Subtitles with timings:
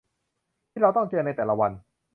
[0.71, 1.71] ที่เราต้องเจอในแต่ละวัน